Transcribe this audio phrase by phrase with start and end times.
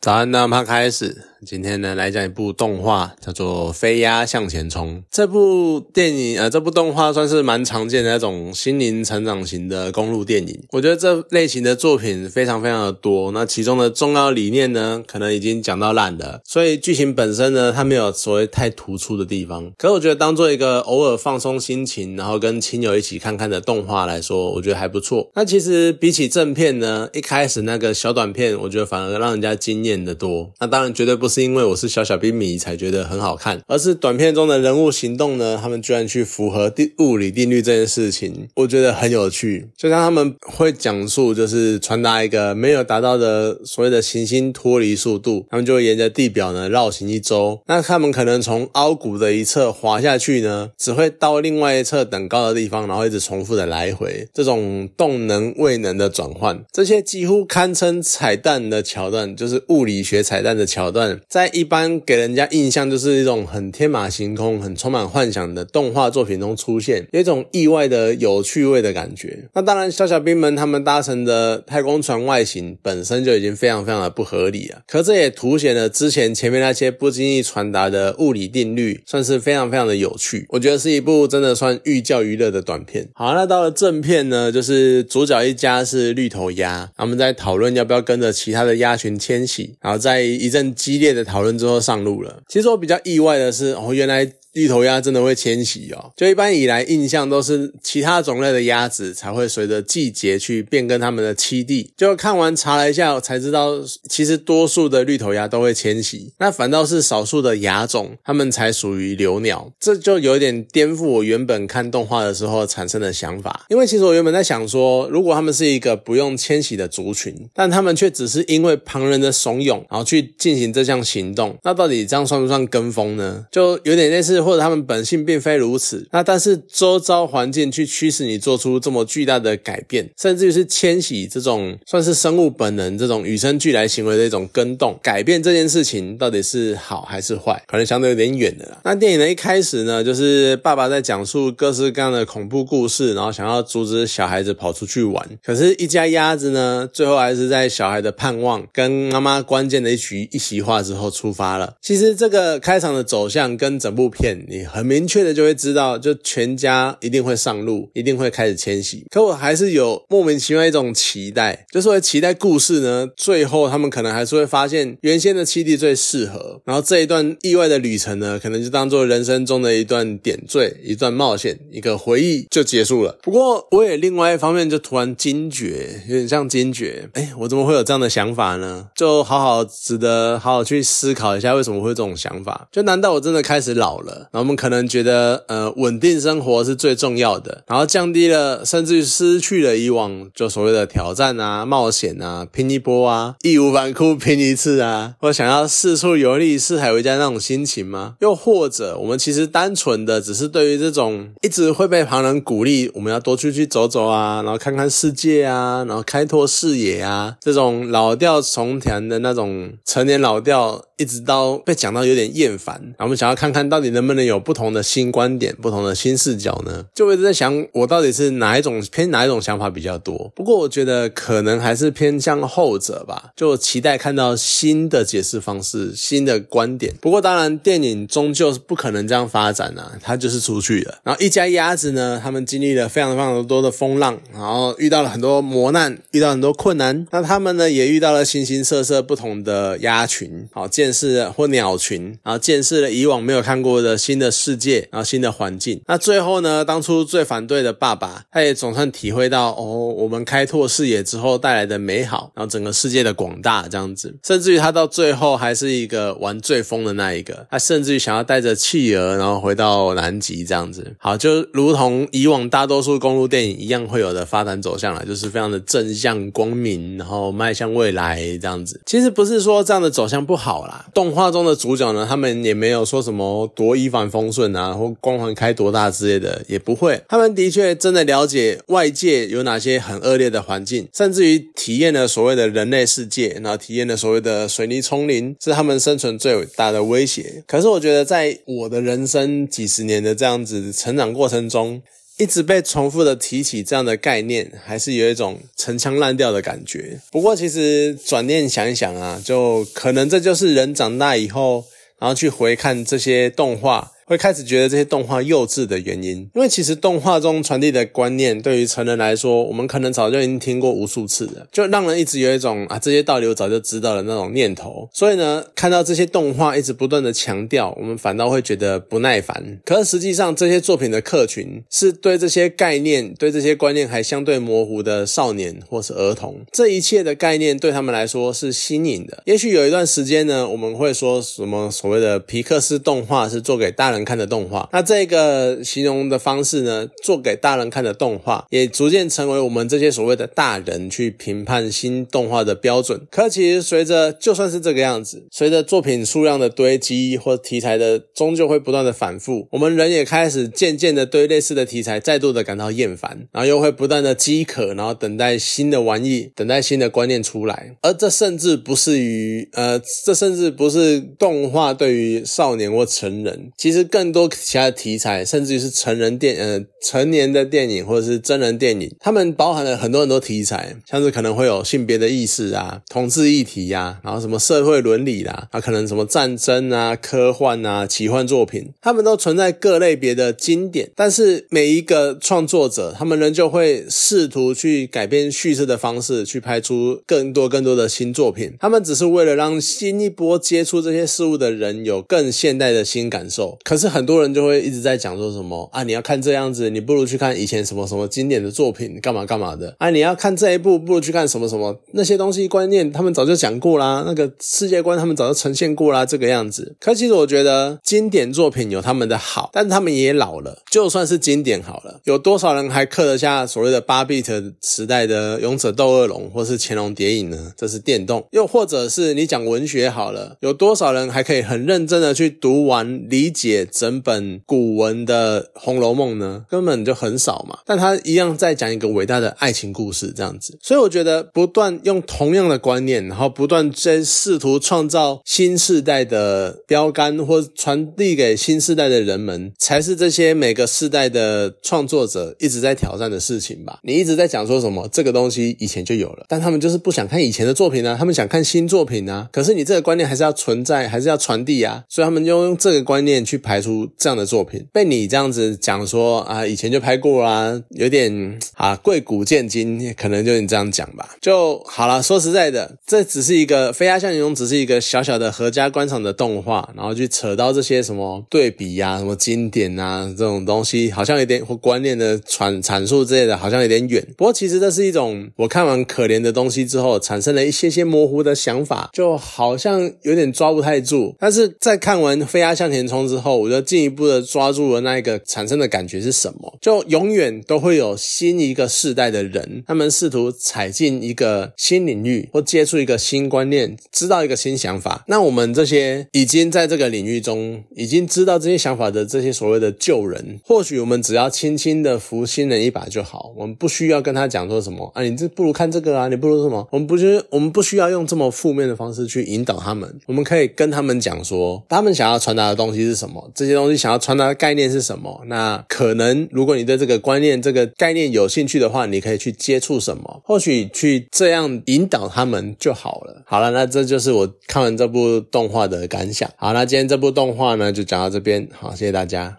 [0.00, 1.29] 早安，那我们开始。
[1.46, 4.96] 今天呢，来讲一部动画，叫做《飞鸭向前冲》。
[5.10, 10.62] 这部电影，呃，这部动画算是蛮常见的那种心灵成长型的公路电影。
[10.72, 13.32] 我觉得这类型的作品非常非常的多。
[13.32, 19.72] 那其中的重要理念呢，可能已经讲到烂了，所以剧情本身呢，它没有所谓太突出的地方。
[19.78, 25.30] 可是我觉得，当做一个偶尔放松心情，然后跟亲友一起看看的动画来说，我觉得还不错。
[25.34, 30.50] 那其实比起正片呢，一开始那个小短片，我觉得反而让人家惊艳的多。
[30.60, 39.68] 那当然，绝对不是因为我是小小兵迷才觉得很好看，而是短片中的人物行动呢，他们居然去符合定物理定律这件事情，我觉得很有趣。
[39.76, 47.60] 就像他们会讲述，就是传达一个没有达到的所谓的行星脱离速度，他们就会沿着地表呢绕行一周。
[47.66, 54.28] 那他们可能从凹谷的一侧滑下去呢，只会到另外一侧等高的地方，然后一直重复的来回。
[54.34, 69.48] 这种动能位能的转换，这些几乎堪称彩蛋的桥段，就是物理学彩蛋的桥段，在一般给人家印象就是一种很天马行空、很充满幻想的动画作品中出现，有一种意外的有趣味的感觉。
[69.54, 80.46] 那当然，小小兵们他们搭乘的太空船外形本身就已经非常非常的不合理了，可这也凸显了之前前面那些不经意传达的物理定律，算是非常非常的有趣。
[80.50, 83.08] 我觉得是一部真的算寓教于乐的短片。
[83.14, 91.56] 好，那到了正片呢，就是主角一家是绿头鸭，他们在讨论要不要跟着其他的鸭群迁徙，然后在一阵激烈的讨论。
[91.58, 92.40] 之后上路了。
[92.48, 94.32] 其实我比较意外的是，哦，原来。
[94.52, 101.92] 绿头鸭真的会迁徙哦，就一般以来印象都是其他种类的鸭子才会随着季节去变更它们的栖地。
[101.96, 103.74] 就看完查了一下，才知道
[104.08, 109.72] 其实多数的绿头鸭都会迁徙，那反倒是少数的亚种，它们才属于留鸟。
[109.78, 113.66] 这就有点颠覆我原本看动画的时候产生的想法。
[113.68, 123.46] 因为其实我原本在想说，如果它们是一个不用迁徙的族群，但它们却只是因为旁人的怂恿，然后去进行这项行动，那到底这样算不算跟风呢？
[123.52, 124.39] 就有点类似。
[124.40, 138.80] 或者他们本性并非如此，那但是周遭环境去驱使你做出这么巨大的改变，甚至于是迁徙这种算是生物本能这种与生俱来行为的一种跟动改变这件事情到底是好还是坏，可能相对有点远的啦。
[138.84, 151.74] 那电影的一开始呢，就是爸爸在讲述各式各样的恐怖故事，然后想要阻止小孩子跑出去玩，可是，一家鸭子呢，最后还是在小孩的盼望跟妈妈关键的一句一席话之后出发了。
[151.82, 154.29] 其实这个开场的走向跟整部片。
[154.48, 159.04] 你很明确的就会知道，就全家一定会上路，一定会开始迁徙。
[159.10, 173.18] 可我还是有莫名其妙一种期待，就是会期待故事呢，最后他们可能还是会发现原先的七弟最适合，然后这一段意外的旅程呢，可能就当做人生中的一段点缀，一段冒险，一个回忆就结束了。
[173.22, 178.88] 不过我也另外一方面就突然惊觉，有点像惊觉，哎，我怎么会有这样的想法呢？
[178.94, 182.68] 就好好值得好好去思考一下，为什么会这种想法？
[182.70, 184.19] 就难道我真的开始老了？
[184.32, 198.14] 然后我们可能觉得，呃，稳定生活是最重要的，然后降低了，甚至于失去了以往就所谓的挑战啊、冒险啊、拼一波啊、义无反顾拼一次啊，或想要四处游历、四海为家那种心情吗？
[198.20, 210.84] 又或者，我们其实单纯的只是对于这种一直会被旁人鼓励，我们要多出去走走啊，然后看看世界啊，然后开拓视野啊，这种老调重弹的那种成年老调。
[211.00, 216.84] 一直到被讲到有点厌烦，然后我们想要看看到底能不能有不同的新观点、不同的新视角呢？
[216.92, 220.32] 就一直在想，我到底是哪一种偏哪一种想法比较多？
[220.34, 226.92] 不过我觉得可能还是偏向后者吧，就期待看到新的解释方式、新的观点。
[227.00, 230.98] 不过当然，电影终究是不可能这样发展啊，它就是出去了。
[231.04, 237.06] 然后一家鸭子呢，他们经历了非常非常多的风浪，然后遇到了很多磨难，遇到很多困难。
[237.12, 240.80] 那他们呢，也遇到了形形色色不同的鸭群，好见。
[240.80, 245.80] 见识或鸟群，然后见识了以往没有看过的新的世界，然后新的环境。
[245.86, 246.64] 那最后呢？
[246.64, 254.16] 当初最反对的爸爸，他也总算体会到哦，我们开拓视野之后带来的美好，然后整个世界的广大这样子。
[254.24, 260.96] 甚至于他到最后还是一个玩最疯的那一个，他甚至于想要带着企鹅，然后回到南极这样子。
[260.98, 268.80] 好，就如同以往大多数公路电影一样会有的发展走向了，就是非常的正向光明，然后迈向未来这样子。
[268.86, 270.86] 其实不是说这样的走向不好啦。
[270.94, 277.02] 动画中的主角呢，他们也没有说什么多一一帆风顺啊，或光环开多大之类的，也不会。
[277.08, 287.42] 他们的确真的了解外界有哪些很恶劣的环境，甚至于体验了所谓的人类世界，然后体验了所谓的水泥丛林，是他们生存最大的威胁。
[287.48, 291.82] 可是我觉得，在我的人生几十年的这样子成长过程中，
[292.18, 297.00] 一直被重复的提起这样的概念，还是有一种陈腔滥调的感觉。
[297.10, 301.64] 不过，其实转念想一想啊，就可能这就是人长大以后，
[302.00, 303.92] 然后去回看这些动画。
[304.10, 314.88] 会开始觉得这些动画幼稚的原因，因为其实动画中传递的观念，对于成人来说，我们可能早就已经听过无数次了，就让人一直有一种啊这些道理我早就知道了那种念头。
[314.92, 319.60] 所以呢，看到这些动画一直不断的强调，我们反倒会觉得不耐烦。
[319.64, 326.40] 可是实际上，这些作品的客群是对这些概念、对这些观念还相对模糊的少年或是儿童。
[326.50, 329.22] 这一切的概念对他们来说是新颖的。
[329.26, 333.99] 也许有一段时间呢，我们会说什么所谓的皮克斯动画是做给大人。
[334.04, 343.02] 看的动画，那这个形容的方式呢，做给大人看的动画，也逐渐成为我们这些所谓的大人去评判新动画的标准。
[343.10, 357.76] 可其实随着就算是这个样子，随着作品数量的堆积或题材的终究会不断的反复，我们人也开始渐渐的对类似的题材再度的感到厌烦，然后又会不断的饥渴，然后等待新的玩意，等待新的观念出来。
[357.82, 363.80] 而这甚至不是于呃，这甚至不是动画对于少年或成人，其实。
[363.90, 380.90] 更多其他的题材，甚至于是成人电呃成年的电影或者是真人电影，他们包含了很多很多题材，像是可能会有性别的意识啊、同志议题呀，然后什么社会伦理啦，啊可能什么战争啊、科幻啊、奇幻作品，他们都存在各类别的经典。
[380.94, 388.54] 但是每一个创作者，他们仍旧会试图去改变叙事的方式，去拍出更多更多的新作品。
[388.60, 393.58] 他们只是为了让新一波接触这些事物的人有更现代的新感受。
[393.70, 399.90] 可是很多人就会一直在讲说什么啊，你要看这样子，你不如去看以前什么什么经典的作品，干嘛干嘛的啊？
[399.90, 406.74] 你要看这一部，不如去看什么什么那些东西观念，他们早就讲过啦，那个世界观他们早就呈现过啦，这个样子。
[406.80, 410.64] 可其实我觉得经典作品有他们的好，但他们也老了。
[410.68, 417.52] 就算是经典好了，有多少人还刻得下所谓的八 bit 时代的勇者斗恶龙或是乾隆谍影呢？
[417.56, 418.26] 这是电动。
[418.32, 423.59] 又或者是你讲文学好了，有多少人还可以很认真的去读完理解？
[423.64, 443.80] 整本古文的《红楼梦》呢，根本就很少嘛，但他一样在讲一个伟大的爱情故事这样子，所以我觉得不断用同样的观念，然后不断在试图创造新时代的标杆或传递给新时代的人们，才是这些每个世代的创作者一直在挑战的事情吧。
[443.82, 449.28] 你一直在讲说什么这个东西以前就有了，但他们就是不想看以前的作品啊，他们想看新作品啊。
[449.32, 453.60] 可是你这个观念还是要存在，还是要传递啊，所以他们就用这个观念去拍。
[453.60, 462.02] 出这样的作品，被你这样子讲说啊，以前就拍过啦，有点啊贵古见今，可能就你这样讲吧，就好了。
[462.02, 474.02] 说实在的，这只是一个《飞鸭向前冲》，只是一个小小的合家观赏的动画，然后去扯到这些什么对比呀、什么经典啊这种东西，好像有点或观念的传阐述之类的，好像有点远。
[474.16, 481.14] 不过其实这是一种我看完可怜的东西之后，产生了一些些模糊的想法，就好像有点抓不太住。
[481.18, 483.50] 但是在看完《飞鸭向前冲》之后，我。
[483.50, 486.56] 就进一步的抓住了那一个产生的感觉是什么？
[486.60, 495.02] 就永远都会有新一个世代的人，他们试图踩进一个新领域，或接触一个新观念，知道一个新想法。
[495.08, 503.32] 那我们这些已经在这个领域中，已经知道这些想法的这些所谓的旧人，或许我们只要轻轻的扶新人一把就好。
[503.36, 506.68] 我们不需要跟他讲说什么啊，你这不如看这个啊，你不如什么？
[506.70, 513.29] 我们不是我们不需要用这么负面的方式去引导他们，我们可以跟他们讲说，他们想要传达的东西是什么。
[513.34, 515.22] 这些东西想要传达的概念是什么？
[515.26, 520.20] 那可能如果你对这个观念、这个概念有兴趣的话，你可以去接触什么？
[520.24, 523.22] 或许去这样引导他们就好了。
[523.26, 526.28] 好了，那这就是我看完这部动画的感想。
[526.36, 528.48] 好，那今天这部动画呢，就讲到这边。
[528.52, 529.38] 好，谢谢大家。